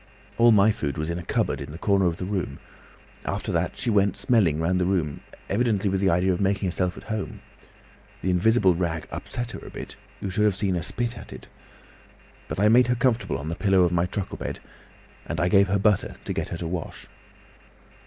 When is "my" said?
0.51-0.71, 13.91-14.07